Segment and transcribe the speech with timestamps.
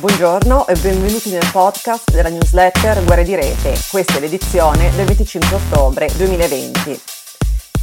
[0.00, 3.74] Buongiorno e benvenuti nel podcast della newsletter Guerre di Rete.
[3.90, 6.98] Questa è l'edizione del 25 ottobre 2020.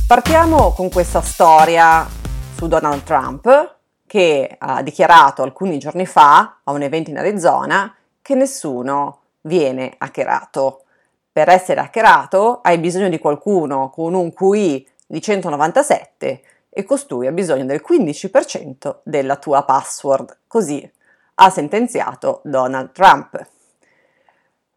[0.08, 2.08] Partiamo con questa storia
[2.56, 3.76] su Donald Trump
[4.08, 10.86] che ha dichiarato alcuni giorni fa a un evento in Arizona che nessuno viene hackerato.
[11.32, 17.32] Per essere hackerato hai bisogno di qualcuno con un QI di 197 e costui ha
[17.32, 20.40] bisogno del 15% della tua password.
[20.48, 20.96] Così
[21.40, 23.46] ha sentenziato Donald Trump.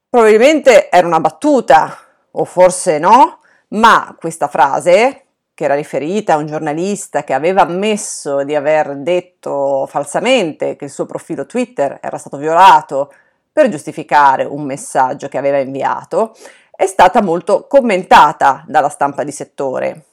[0.08, 1.96] Probabilmente era una battuta,
[2.32, 8.44] o forse no, ma questa frase, che era riferita a un giornalista che aveva ammesso
[8.44, 13.12] di aver detto falsamente che il suo profilo Twitter era stato violato
[13.52, 16.34] per giustificare un messaggio che aveva inviato,
[16.70, 20.04] è stata molto commentata dalla stampa di settore.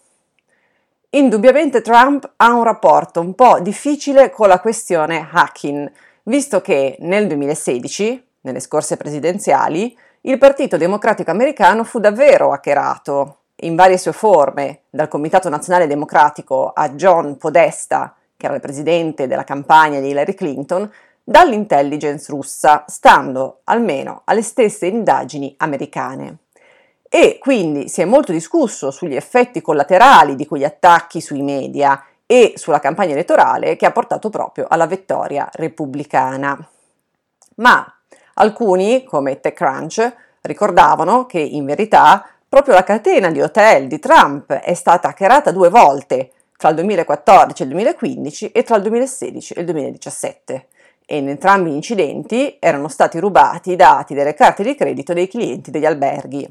[1.11, 5.89] Indubbiamente Trump ha un rapporto un po' difficile con la questione hacking,
[6.27, 13.75] visto che nel 2016, nelle scorse presidenziali, il Partito Democratico Americano fu davvero hackerato in
[13.75, 19.43] varie sue forme, dal Comitato Nazionale Democratico a John Podesta, che era il presidente della
[19.43, 20.89] campagna di Hillary Clinton,
[21.23, 26.37] dall'intelligence russa, stando almeno alle stesse indagini americane.
[27.09, 32.53] E quindi si è molto discusso sugli effetti collaterali di quegli attacchi sui media e
[32.55, 36.69] sulla campagna elettorale che ha portato proprio alla vittoria repubblicana.
[37.55, 37.95] Ma
[38.35, 44.73] alcuni, come TechCrunch, ricordavano che in verità proprio la catena di hotel di Trump è
[44.75, 49.59] stata hackerata due volte, tra il 2014 e il 2015 e tra il 2016 e
[49.59, 50.67] il 2017
[51.09, 55.29] e in entrambi gli incidenti erano stati rubati i dati delle carte di credito dei
[55.29, 56.45] clienti degli alberghi.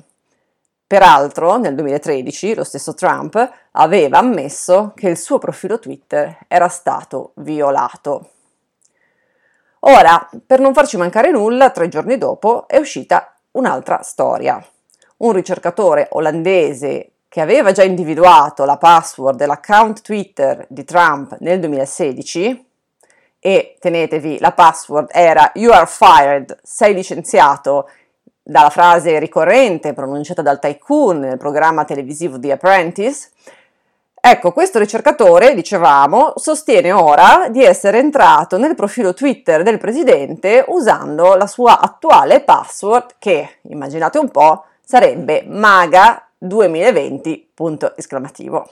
[0.89, 7.33] Peraltro, nel 2013, lo stesso Trump aveva ammesso che il suo profilo Twitter era stato
[7.35, 8.31] violato.
[9.81, 14.65] Ora, per non farci mancare nulla, tre giorni dopo è uscita un'altra storia.
[15.19, 22.65] Un ricercatore olandese che aveva già individuato la password dell'account Twitter di Trump nel 2016
[23.41, 27.89] e tenetevi la password era you are fired, sei licenziato
[28.49, 33.31] dalla frase ricorrente pronunciata dal tycoon nel programma televisivo The Apprentice,
[34.21, 41.35] ecco, questo ricercatore, dicevamo, sostiene ora di essere entrato nel profilo Twitter del presidente usando
[41.35, 48.69] la sua attuale password che, immaginate un po', sarebbe maga 2020, punto esclamativo.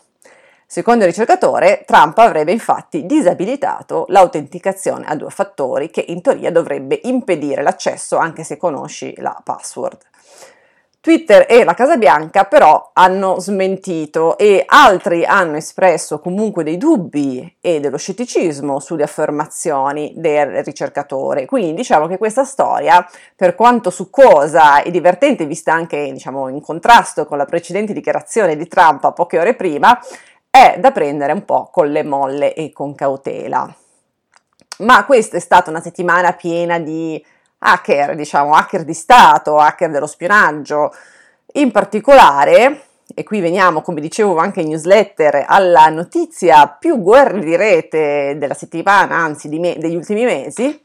[0.66, 7.00] Secondo il ricercatore, Trump avrebbe infatti disabilitato l'autenticazione a due fattori che in teoria dovrebbe
[7.04, 9.98] impedire l'accesso anche se conosci la password.
[11.04, 17.56] Twitter e la Casa Bianca però hanno smentito e altri hanno espresso comunque dei dubbi
[17.60, 21.44] e dello scetticismo sulle affermazioni del ricercatore.
[21.44, 27.26] Quindi diciamo che questa storia, per quanto succosa e divertente, vista anche diciamo, in contrasto
[27.26, 30.00] con la precedente dichiarazione di Trump poche ore prima,
[30.54, 33.74] è da prendere un po' con le molle e con cautela.
[34.78, 37.20] Ma questa è stata una settimana piena di
[37.58, 40.94] hacker, diciamo, hacker di Stato, hacker dello spionaggio.
[41.54, 42.82] In particolare,
[43.12, 48.54] e qui veniamo, come dicevo anche in newsletter, alla notizia più guerra di rete della
[48.54, 50.80] settimana, anzi me- degli ultimi mesi,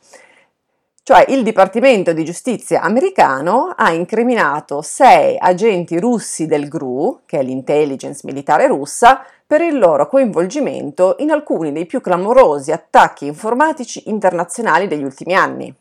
[1.04, 7.44] cioè il Dipartimento di Giustizia americano ha incriminato sei agenti russi del GRU, che è
[7.44, 14.88] l'intelligence militare russa, per il loro coinvolgimento in alcuni dei più clamorosi attacchi informatici internazionali
[14.88, 15.74] degli ultimi anni.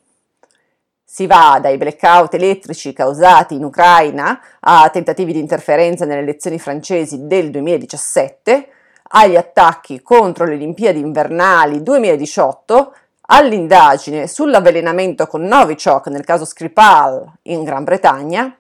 [1.05, 7.27] Si va dai blackout elettrici causati in Ucraina a tentativi di interferenza nelle elezioni francesi
[7.27, 8.69] del 2017,
[9.03, 17.65] agli attacchi contro le Olimpiadi invernali 2018, all'indagine sull'avvelenamento con Novichok nel caso Skripal in
[17.65, 18.50] Gran Bretagna,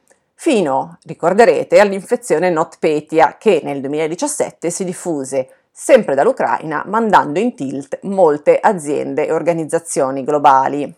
[0.40, 8.56] fino, ricorderete, all'infezione NotPetya che nel 2017 si diffuse sempre dall'Ucraina mandando in tilt molte
[8.60, 10.94] aziende e organizzazioni globali.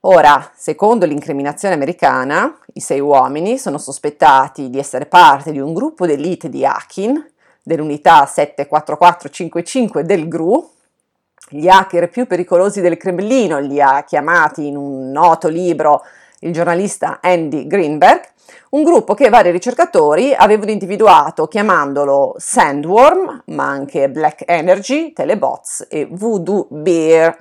[0.00, 6.06] Ora, secondo l'incriminazione americana, i sei uomini sono sospettati di essere parte di un gruppo
[6.06, 7.30] d'elite di hacking
[7.62, 10.72] dell'unità 74455 del GRU,
[11.50, 16.02] gli hacker più pericolosi del Cremlino, li ha chiamati in un noto libro
[16.44, 18.22] il giornalista Andy Greenberg,
[18.70, 26.06] un gruppo che vari ricercatori avevano individuato chiamandolo Sandworm, ma anche Black Energy, Telebots e
[26.10, 27.36] Voodoo Bear.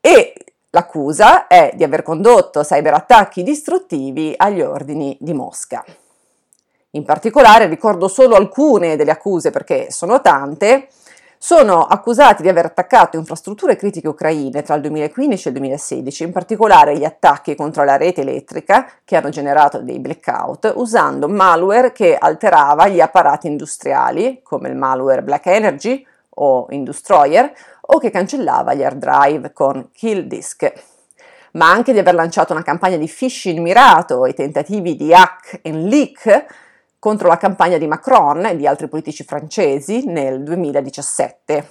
[0.00, 0.34] E
[0.70, 5.84] l'accusa è di aver condotto cyberattacchi distruttivi agli ordini di Mosca.
[6.90, 10.88] In particolare ricordo solo alcune delle accuse perché sono tante,
[11.46, 16.32] sono accusati di aver attaccato infrastrutture critiche ucraine tra il 2015 e il 2016, in
[16.32, 22.16] particolare gli attacchi contro la rete elettrica che hanno generato dei blackout usando malware che
[22.18, 28.82] alterava gli apparati industriali, come il malware Black Energy o Industroyer, o che cancellava gli
[28.82, 30.72] hard drive con Kill Disk.
[31.52, 35.86] Ma anche di aver lanciato una campagna di phishing mirato e tentativi di hack and
[35.86, 36.65] leak
[37.06, 41.70] contro la campagna di Macron e di altri politici francesi nel 2017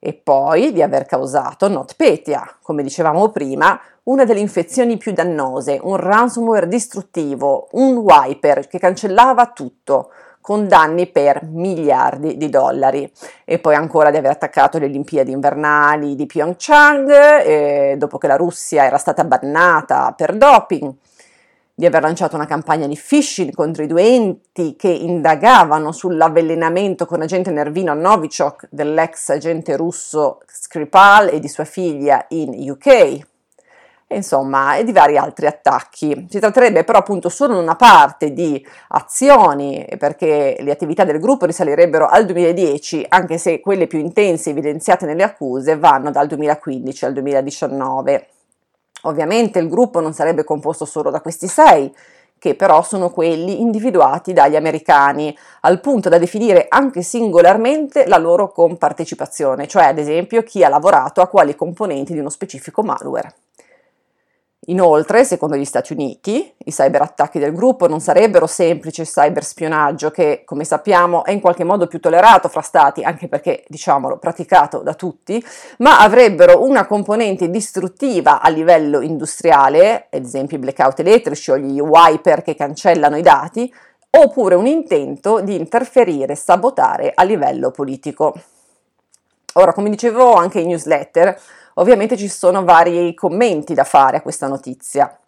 [0.00, 5.94] e poi di aver causato NotPetya, come dicevamo prima, una delle infezioni più dannose, un
[5.94, 10.10] ransomware distruttivo, un wiper che cancellava tutto,
[10.40, 13.08] con danni per miliardi di dollari.
[13.44, 17.10] E poi ancora di aver attaccato le Olimpiadi invernali di Pyeongchang,
[17.44, 20.92] eh, dopo che la Russia era stata bannata per doping
[21.76, 27.20] di aver lanciato una campagna di phishing contro i due enti che indagavano sull'avvelenamento con
[27.20, 32.86] agente nervino Novichok dell'ex agente russo Skripal e di sua figlia in UK,
[34.06, 36.26] e insomma, e di vari altri attacchi.
[36.30, 41.46] Si tratterebbe però appunto solo di una parte di azioni, perché le attività del gruppo
[41.46, 47.12] risalirebbero al 2010, anche se quelle più intense evidenziate nelle accuse vanno dal 2015 al
[47.14, 48.28] 2019.
[49.04, 51.92] Ovviamente il gruppo non sarebbe composto solo da questi sei,
[52.38, 58.52] che però sono quelli individuati dagli americani, al punto da definire anche singolarmente la loro
[58.52, 63.34] compartecipazione, cioè ad esempio chi ha lavorato a quali componenti di uno specifico malware.
[64.66, 70.64] Inoltre, secondo gli Stati Uniti, i cyberattacchi del gruppo non sarebbero semplice cyberspionaggio che, come
[70.64, 75.44] sappiamo, è in qualche modo più tollerato fra stati, anche perché, diciamolo, praticato da tutti,
[75.78, 81.78] ma avrebbero una componente distruttiva a livello industriale, ad esempio i blackout elettrici o gli
[81.80, 83.72] wiper che cancellano i dati,
[84.10, 88.32] oppure un intento di interferire e sabotare a livello politico.
[89.54, 91.40] Ora, come dicevo anche in newsletter,
[91.74, 95.18] Ovviamente ci sono vari commenti da fare a questa notizia.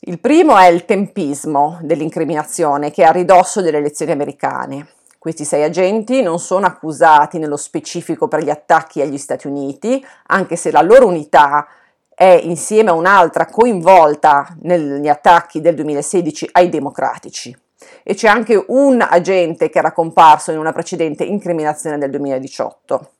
[0.00, 4.88] Il primo è il tempismo dell'incriminazione che è a ridosso delle elezioni americane.
[5.18, 10.56] Questi sei agenti non sono accusati nello specifico per gli attacchi agli Stati Uniti, anche
[10.56, 11.66] se la loro unità
[12.14, 17.56] è insieme a un'altra coinvolta negli attacchi del 2016 ai democratici.
[18.02, 23.10] E c'è anche un agente che era comparso in una precedente incriminazione del 2018.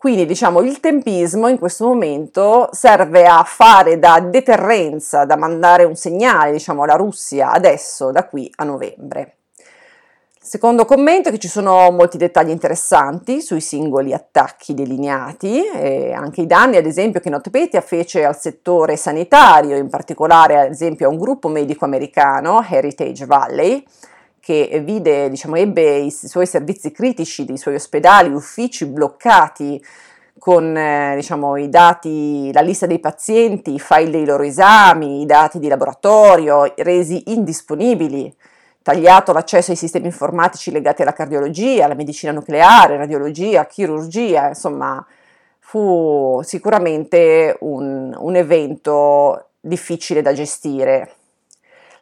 [0.00, 5.94] Quindi diciamo il tempismo in questo momento serve a fare da deterrenza, da mandare un
[5.94, 9.34] segnale diciamo alla Russia adesso da qui a novembre.
[10.40, 16.40] Secondo commento è che ci sono molti dettagli interessanti sui singoli attacchi delineati e anche
[16.40, 21.10] i danni ad esempio che NotPetya fece al settore sanitario, in particolare ad esempio a
[21.10, 23.86] un gruppo medico americano, Heritage Valley,
[24.50, 29.80] che vide, diciamo, ebbe i suoi servizi critici, i suoi ospedali, uffici bloccati
[30.38, 35.26] con eh, diciamo, i dati, la lista dei pazienti, i file dei loro esami, i
[35.26, 38.34] dati di laboratorio resi indisponibili,
[38.82, 45.04] tagliato l'accesso ai sistemi informatici legati alla cardiologia, alla medicina nucleare, radiologia, chirurgia, insomma
[45.60, 51.14] fu sicuramente un, un evento difficile da gestire.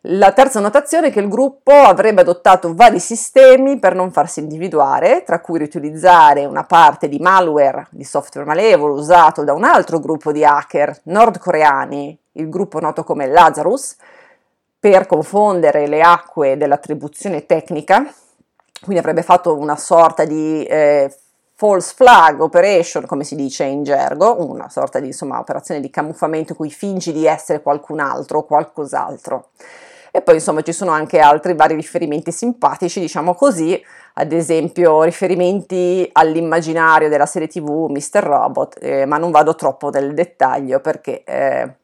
[0.02, 5.24] La terza notazione è che il gruppo avrebbe adottato vari sistemi per non farsi individuare,
[5.24, 10.30] tra cui riutilizzare una parte di malware, di software malevolo usato da un altro gruppo
[10.30, 13.96] di hacker nordcoreani, il gruppo noto come Lazarus,
[14.78, 18.06] per confondere le acque dell'attribuzione tecnica,
[18.80, 21.12] quindi avrebbe fatto una sorta di eh,
[21.54, 26.52] false flag operation, come si dice in gergo, una sorta di insomma, operazione di camuffamento
[26.52, 29.48] in cui fingi di essere qualcun altro o qualcos'altro.
[30.18, 33.80] E poi insomma ci sono anche altri vari riferimenti simpatici, diciamo così,
[34.14, 38.20] ad esempio riferimenti all'immaginario della serie tv Mr.
[38.20, 41.76] Robot, eh, ma non vado troppo nel dettaglio perché eh,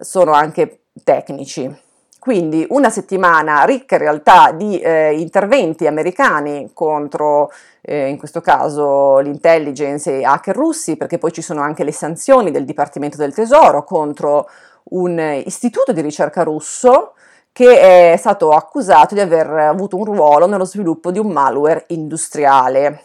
[0.00, 1.72] sono anche tecnici.
[2.18, 9.20] Quindi una settimana ricca in realtà di eh, interventi americani contro, eh, in questo caso,
[9.20, 13.84] l'intelligence e hacker russi, perché poi ci sono anche le sanzioni del Dipartimento del Tesoro
[13.84, 14.48] contro
[14.90, 17.12] un istituto di ricerca russo
[17.52, 23.04] che è stato accusato di aver avuto un ruolo nello sviluppo di un malware industriale.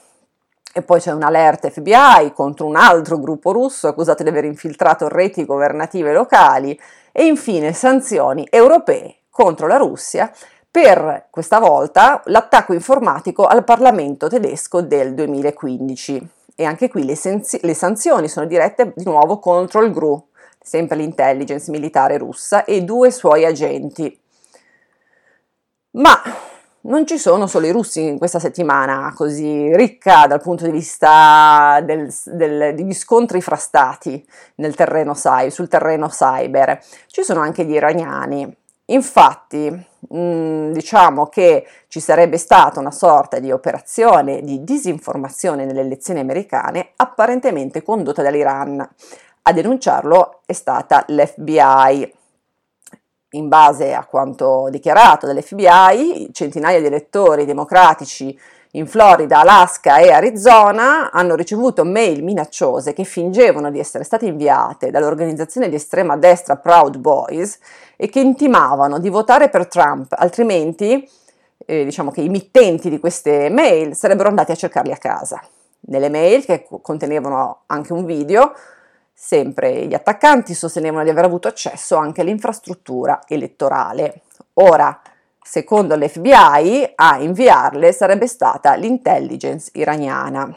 [0.73, 5.45] E poi c'è un'alert FBI contro un altro gruppo russo accusato di aver infiltrato reti
[5.45, 6.77] governative locali
[7.11, 10.31] e infine sanzioni europee contro la Russia
[10.69, 16.29] per questa volta l'attacco informatico al Parlamento tedesco del 2015.
[16.55, 20.27] E anche qui le, senzi- le sanzioni sono dirette di nuovo contro il GRU,
[20.61, 24.19] sempre l'intelligence militare russa, e due suoi agenti.
[25.95, 26.21] Ma
[26.81, 31.81] non ci sono solo i russi in questa settimana così ricca dal punto di vista
[31.83, 34.25] del, del, degli scontri fra stati
[34.75, 38.55] terreno, sul terreno cyber, ci sono anche gli iraniani.
[38.87, 46.89] Infatti, diciamo che ci sarebbe stata una sorta di operazione di disinformazione nelle elezioni americane
[46.97, 48.87] apparentemente condotta dall'Iran.
[49.43, 52.13] A denunciarlo è stata l'FBI
[53.35, 58.37] in base a quanto dichiarato dall'FBI, centinaia di elettori democratici
[58.71, 64.91] in Florida, Alaska e Arizona hanno ricevuto mail minacciose che fingevano di essere state inviate
[64.91, 67.57] dall'organizzazione di estrema destra Proud Boys
[67.95, 71.07] e che intimavano di votare per Trump, altrimenti
[71.65, 75.41] eh, diciamo che i mittenti di queste mail sarebbero andati a cercarli a casa.
[75.87, 78.53] Nelle mail, che contenevano anche un video,
[79.17, 84.23] Sempre gli attaccanti sostenevano di aver avuto accesso anche all'infrastruttura elettorale.
[84.55, 85.01] Ora,
[85.41, 90.53] secondo l'FBI, a inviarle sarebbe stata l'intelligence iraniana.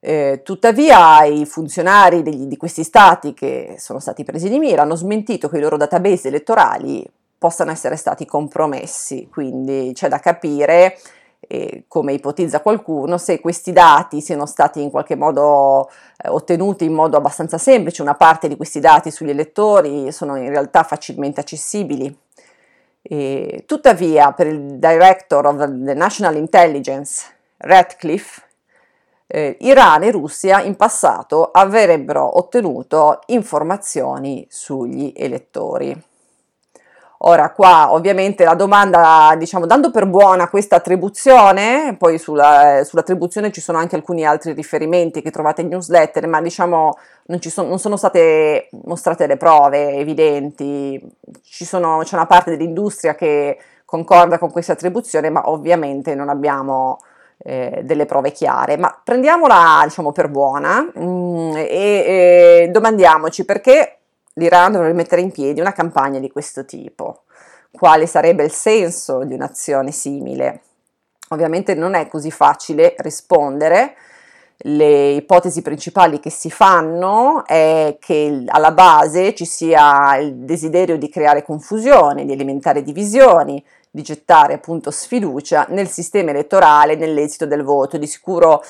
[0.00, 4.94] Eh, tuttavia i funzionari degli, di questi stati che sono stati presi di mira hanno
[4.94, 7.06] smentito che i loro database elettorali
[7.36, 10.96] possano essere stati compromessi, quindi c'è da capire
[11.88, 17.16] come ipotizza qualcuno, se questi dati siano stati in qualche modo eh, ottenuti in modo
[17.16, 22.16] abbastanza semplice, una parte di questi dati sugli elettori sono in realtà facilmente accessibili.
[23.02, 27.24] E, tuttavia, per il Director of the National Intelligence,
[27.56, 28.42] Radcliffe,
[29.26, 36.08] eh, Iran e Russia in passato avrebbero ottenuto informazioni sugli elettori.
[37.22, 43.60] Ora qua ovviamente la domanda, diciamo, dando per buona questa attribuzione, poi sulla, sull'attribuzione ci
[43.60, 46.96] sono anche alcuni altri riferimenti che trovate in newsletter, ma diciamo
[47.26, 50.98] non, sono, non sono state mostrate le prove evidenti,
[51.42, 57.00] sono, c'è una parte dell'industria che concorda con questa attribuzione, ma ovviamente non abbiamo
[57.36, 63.99] eh, delle prove chiare, ma prendiamola diciamo per buona mm, e, e domandiamoci perché
[64.40, 67.24] l'Iran dovrebbe mettere in piedi una campagna di questo tipo.
[67.70, 70.62] Quale sarebbe il senso di un'azione simile?
[71.28, 73.94] Ovviamente non è così facile rispondere.
[74.62, 81.08] Le ipotesi principali che si fanno è che alla base ci sia il desiderio di
[81.08, 87.96] creare confusione, di alimentare divisioni, di gettare appunto sfiducia nel sistema elettorale, nell'esito del voto.
[87.96, 88.62] Di sicuro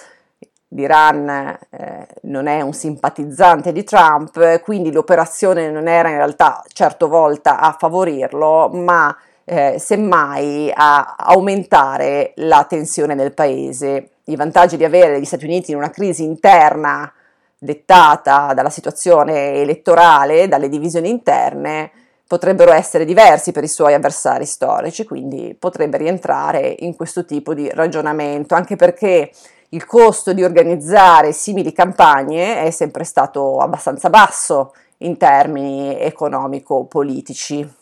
[0.71, 1.29] l'Iran
[1.71, 7.59] eh, non è un simpatizzante di Trump, quindi l'operazione non era in realtà certo volta
[7.59, 14.11] a favorirlo, ma eh, semmai a aumentare la tensione nel paese.
[14.25, 17.13] I vantaggi di avere gli Stati Uniti in una crisi interna
[17.59, 21.91] dettata dalla situazione elettorale, dalle divisioni interne,
[22.27, 27.69] potrebbero essere diversi per i suoi avversari storici, quindi potrebbe rientrare in questo tipo di
[27.69, 29.33] ragionamento, anche perché
[29.73, 37.75] il costo di organizzare simili campagne è sempre stato abbastanza basso in termini economico-politici.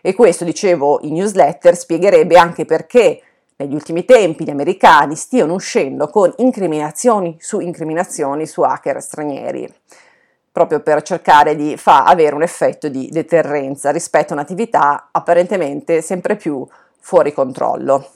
[0.00, 3.20] E questo, dicevo in newsletter, spiegherebbe anche perché
[3.56, 9.72] negli ultimi tempi gli americani stiano uscendo con incriminazioni su incriminazioni su hacker stranieri,
[10.50, 16.34] proprio per cercare di far avere un effetto di deterrenza rispetto a un'attività apparentemente sempre
[16.34, 16.66] più
[16.98, 18.08] fuori controllo.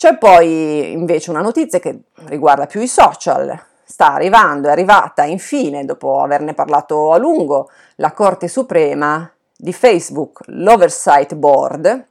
[0.00, 3.54] C'è poi invece una notizia che riguarda più i social.
[3.84, 10.40] Sta arrivando, è arrivata infine, dopo averne parlato a lungo, la Corte Suprema di Facebook,
[10.46, 12.06] l'Oversight Board,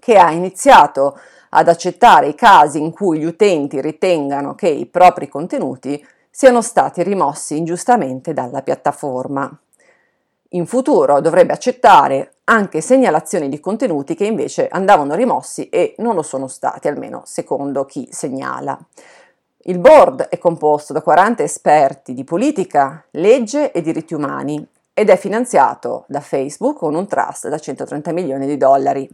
[0.00, 1.16] che ha iniziato
[1.50, 7.04] ad accettare i casi in cui gli utenti ritengano che i propri contenuti siano stati
[7.04, 9.56] rimossi ingiustamente dalla piattaforma
[10.54, 16.22] in futuro dovrebbe accettare anche segnalazioni di contenuti che invece andavano rimossi e non lo
[16.22, 18.78] sono stati, almeno secondo chi segnala.
[19.66, 25.16] Il board è composto da 40 esperti di politica, legge e diritti umani ed è
[25.16, 29.08] finanziato da Facebook con un trust da 130 milioni di dollari.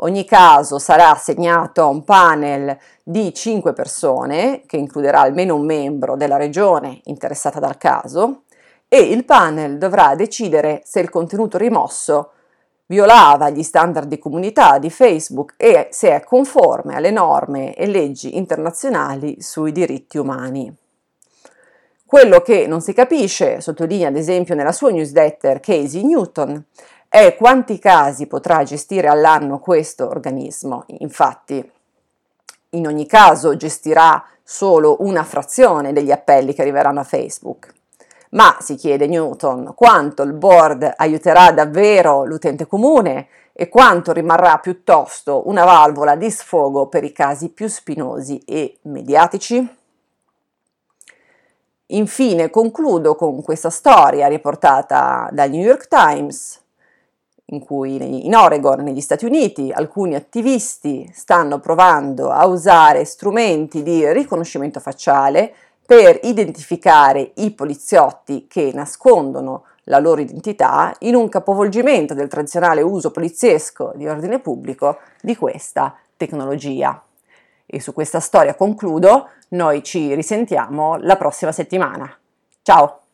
[0.00, 6.14] Ogni caso sarà assegnato a un panel di 5 persone, che includerà almeno un membro
[6.16, 8.42] della regione interessata dal caso,
[8.88, 12.32] e il panel dovrà decidere se il contenuto rimosso
[12.86, 18.36] violava gli standard di comunità di Facebook e se è conforme alle norme e leggi
[18.36, 20.74] internazionali sui diritti umani.
[22.06, 26.64] Quello che non si capisce, sottolinea ad esempio nella sua newsletter Casey Newton,
[27.06, 30.84] è quanti casi potrà gestire all'anno questo organismo.
[31.00, 31.70] Infatti,
[32.70, 37.76] in ogni caso gestirà solo una frazione degli appelli che arriveranno a Facebook.
[38.30, 45.48] Ma, si chiede Newton, quanto il board aiuterà davvero l'utente comune e quanto rimarrà piuttosto
[45.48, 49.76] una valvola di sfogo per i casi più spinosi e mediatici?
[51.86, 56.60] Infine concludo con questa storia riportata dal New York Times,
[57.46, 64.12] in cui in Oregon, negli Stati Uniti, alcuni attivisti stanno provando a usare strumenti di
[64.12, 65.54] riconoscimento facciale
[65.88, 73.10] per identificare i poliziotti che nascondono la loro identità in un capovolgimento del tradizionale uso
[73.10, 77.02] poliziesco di ordine pubblico di questa tecnologia.
[77.64, 82.14] E su questa storia concludo, noi ci risentiamo la prossima settimana.
[82.60, 83.07] Ciao!